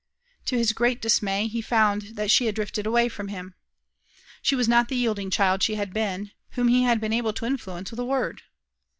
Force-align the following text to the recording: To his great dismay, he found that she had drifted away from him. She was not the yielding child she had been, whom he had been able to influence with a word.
To 0.45 0.57
his 0.57 0.73
great 0.73 0.99
dismay, 0.99 1.45
he 1.47 1.61
found 1.61 2.15
that 2.15 2.31
she 2.31 2.47
had 2.47 2.55
drifted 2.55 2.87
away 2.87 3.07
from 3.07 3.27
him. 3.27 3.53
She 4.41 4.55
was 4.55 4.67
not 4.67 4.87
the 4.87 4.95
yielding 4.95 5.29
child 5.29 5.61
she 5.61 5.75
had 5.75 5.93
been, 5.93 6.31
whom 6.53 6.69
he 6.69 6.81
had 6.81 6.99
been 6.99 7.13
able 7.13 7.33
to 7.33 7.45
influence 7.45 7.91
with 7.91 7.99
a 7.99 8.05
word. 8.05 8.41